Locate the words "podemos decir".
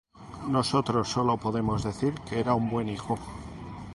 1.37-2.15